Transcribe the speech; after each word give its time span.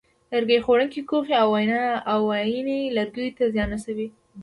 لرګي 0.31 0.59
خوړونکې 0.65 1.01
کوخۍ 1.09 1.33
او 2.11 2.19
وایینې 2.29 2.79
لرګیو 2.97 3.35
ته 3.37 3.39
ډېر 3.45 3.51
زیان 3.53 3.69
رسوي. 3.75 4.07